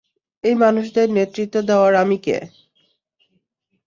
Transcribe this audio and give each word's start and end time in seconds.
এই 0.43 0.55
মানুষদের 0.55 1.07
নেতৃত্ব 1.09 1.55
দেওয়ার 1.69 1.93
আমি 1.95 2.17
কে? 2.17 2.37